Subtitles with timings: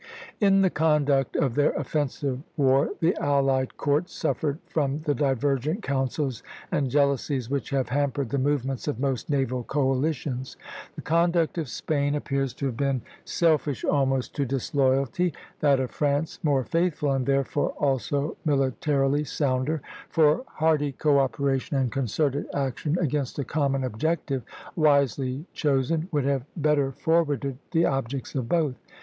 [0.39, 6.41] In the conduct of their offensive war the allied courts suffered from the divergent counsels
[6.71, 10.57] and jealousies which have hampered the movements of most naval coalitions.
[10.95, 16.39] The conduct of Spain appears to have been selfish almost to disloyalty, that of France
[16.41, 23.37] more faithful, and therefore also militarily sounder; for hearty co operation and concerted action against
[23.37, 24.41] a common objective,
[24.75, 28.73] wisely chosen, would have better forwarded the objects of both.